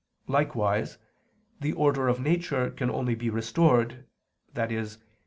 [0.25, 0.97] Likewise,
[1.59, 4.03] the order of nature can only be restored,
[4.55, 4.85] i.e.